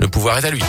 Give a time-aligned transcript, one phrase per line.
[0.00, 0.62] Le pouvoir est à lui.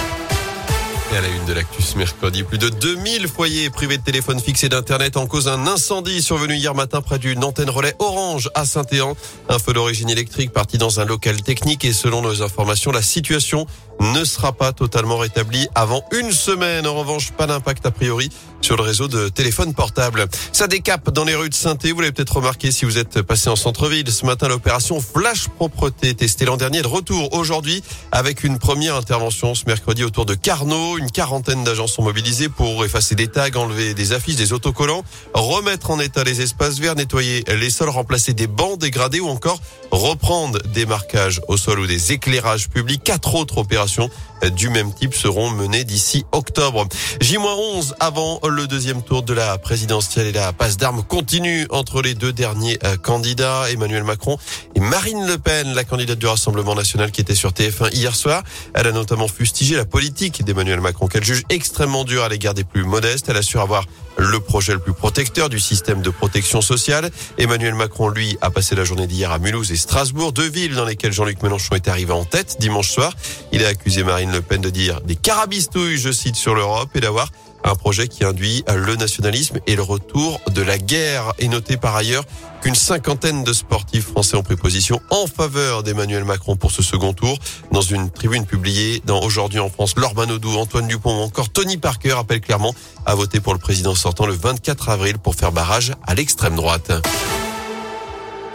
[1.13, 4.63] Et à la une de l'actus mercredi, plus de 2000 foyers privés de téléphone fixe
[4.63, 8.65] et d'internet en cause d'un incendie survenu hier matin près d'une antenne relais Orange à
[8.65, 9.15] Saint-Éan.
[9.47, 13.67] Un feu d'origine électrique parti dans un local technique et selon nos informations, la situation
[13.99, 16.87] ne sera pas totalement rétablie avant une semaine.
[16.87, 18.29] En revanche, pas d'impact a priori
[18.61, 20.25] sur le réseau de téléphone portable.
[20.51, 23.49] Ça décape dans les rues de saint Vous l'avez peut-être remarqué si vous êtes passé
[23.49, 24.09] en centre-ville.
[24.11, 29.53] Ce matin, l'opération Flash Propreté testée l'an dernier de retour aujourd'hui avec une première intervention
[29.55, 30.94] ce mercredi autour de Carnot.
[30.97, 35.03] Une quarantaine d'agents sont mobilisés pour effacer des tags, enlever des affiches, des autocollants,
[35.33, 39.59] remettre en état les espaces verts, nettoyer les sols, remplacer des bancs dégradés ou encore
[39.91, 43.03] reprendre des marquages au sol ou des éclairages publics.
[43.03, 44.09] Quatre autres opérations
[44.49, 46.87] du même type seront menées d'ici octobre.
[47.21, 52.13] J-11 avant le deuxième tour de la présidentielle et la passe d'armes continue entre les
[52.13, 54.37] deux derniers euh, candidats, Emmanuel Macron
[54.75, 58.43] et Marine Le Pen, la candidate du Rassemblement national qui était sur TF1 hier soir.
[58.73, 62.63] Elle a notamment fustigé la politique d'Emmanuel Macron qu'elle juge extrêmement dure à l'égard des
[62.63, 63.29] plus modestes.
[63.29, 63.85] Elle assure avoir
[64.17, 67.09] le projet le plus protecteur du système de protection sociale.
[67.37, 70.85] Emmanuel Macron, lui, a passé la journée d'hier à Mulhouse et Strasbourg, deux villes dans
[70.85, 73.13] lesquelles Jean-Luc Mélenchon est arrivé en tête dimanche soir.
[73.51, 77.01] Il a accusé Marine Le Pen de dire des carabistouilles, je cite, sur l'Europe et
[77.01, 77.29] d'avoir
[77.65, 81.33] un projet qui induit le nationalisme et le retour de la guerre.
[81.39, 82.23] Et notez par ailleurs
[82.61, 87.13] qu'une cinquantaine de sportifs français ont pris position en faveur d'Emmanuel Macron pour ce second
[87.13, 87.37] tour.
[87.71, 91.77] Dans une tribune publiée dans Aujourd'hui en France, Laure Manodou, Antoine Dupont ou encore Tony
[91.77, 92.73] Parker appellent clairement
[93.05, 96.91] à voter pour le président sortant le 24 avril pour faire barrage à l'extrême droite.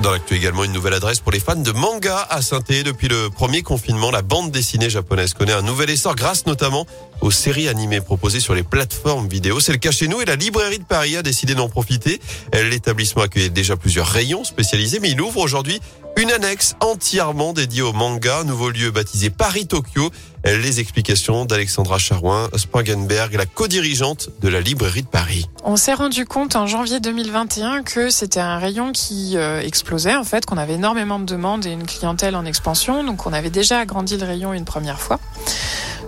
[0.02, 3.28] Dans l'actu également, une nouvelle adresse pour les fans de manga à saint Depuis le
[3.28, 6.86] premier confinement, la bande dessinée japonaise connaît un nouvel essor grâce notamment
[7.20, 9.60] aux séries animées proposées sur les plateformes vidéo.
[9.60, 12.18] C'est le cas chez nous et la librairie de Paris a décidé d'en profiter.
[12.54, 15.80] L'établissement accueille déjà plusieurs rayons spécialisés, mais il ouvre aujourd'hui
[16.20, 20.10] une annexe entièrement dédiée au manga, nouveau lieu baptisé Paris-Tokyo.
[20.44, 25.46] Les explications d'Alexandra Charouin, Spangenberg, la co-dirigeante de la librairie de Paris.
[25.64, 30.24] On s'est rendu compte en janvier 2021 que c'était un rayon qui euh, explosait, en
[30.24, 33.02] fait, qu'on avait énormément de demandes et une clientèle en expansion.
[33.02, 35.20] Donc on avait déjà agrandi le rayon une première fois.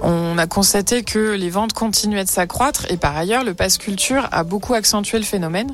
[0.02, 4.28] On a constaté que les ventes continuaient de s'accroître et par ailleurs, le pass culture
[4.32, 5.72] a beaucoup accentué le phénomène.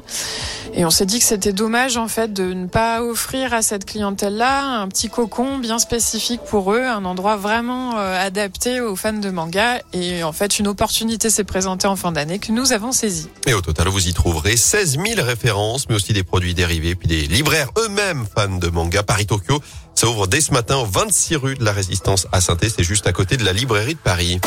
[0.74, 3.84] Et on s'est dit que c'était dommage en fait de ne pas offrir à cette
[3.84, 9.12] clientèle-là un petit cocon bien spécifique pour eux, un endroit vraiment euh, adapté aux fans
[9.12, 9.80] de manga.
[9.92, 13.28] Et en fait, une opportunité s'est présentée en fin d'année que nous avons saisie.
[13.46, 17.08] Et au total, vous y trouverez 16 000 références, mais aussi des produits dérivés, puis
[17.08, 19.02] des libraires eux-mêmes fans de manga.
[19.02, 19.60] Paris-Tokyo,
[19.94, 23.06] ça ouvre dès ce matin au 26 rue de la Résistance à saint c'est juste
[23.06, 24.40] à côté de la librairie de Paris.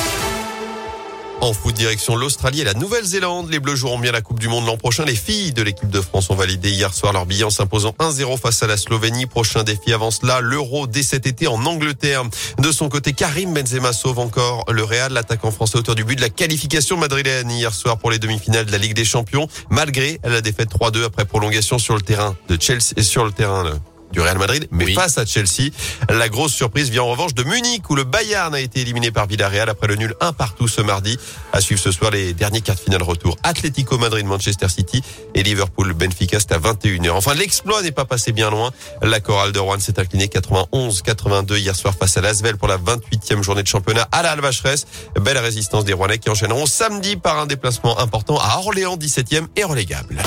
[1.41, 4.67] En foot direction l'Australie et la Nouvelle-Zélande, les Bleus joueront bien la Coupe du Monde
[4.67, 5.05] l'an prochain.
[5.05, 8.37] Les filles de l'équipe de France ont validé hier soir leur billet en s'imposant 1-0
[8.37, 9.25] face à la Slovénie.
[9.25, 12.23] Prochain défi avant cela, l'Euro dès cet été en Angleterre.
[12.59, 16.21] De son côté, Karim Benzema sauve encore le Real, l'attaquant français auteur du but de
[16.21, 20.41] la qualification madrilène hier soir pour les demi-finales de la Ligue des Champions, malgré la
[20.41, 24.37] défaite 3-2 après prolongation sur le terrain de Chelsea et sur le terrain du Real
[24.37, 25.71] Madrid, mais face à Chelsea.
[26.09, 29.27] La grosse surprise vient en revanche de Munich où le Bayern a été éliminé par
[29.27, 31.17] Villarreal après le nul un partout ce mardi.
[31.53, 33.37] À suivre ce soir les derniers quarts de finale retour.
[33.43, 35.01] Atlético Madrid, Manchester City
[35.35, 37.11] et Liverpool, Benfica, c'est à 21h.
[37.11, 38.71] Enfin, l'exploit n'est pas passé bien loin.
[39.01, 43.41] La chorale de Rouen s'est inclinée 91-82 hier soir face à Lasvel pour la 28e
[43.43, 44.87] journée de championnat à la Alvacheresse.
[45.19, 49.63] Belle résistance des Rouennais qui enchaîneront samedi par un déplacement important à Orléans 17e et
[49.63, 50.21] relégable.